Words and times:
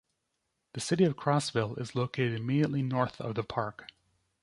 The 0.73 0.79
city 0.81 1.03
of 1.03 1.15
Crossville 1.15 1.79
is 1.79 1.93
located 1.93 2.33
immediately 2.33 2.81
north 2.81 3.21
of 3.21 3.35
the 3.35 3.43
park. 3.43 3.87